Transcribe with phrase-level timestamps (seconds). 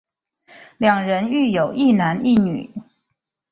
[0.79, 2.71] 两人育有一男一女。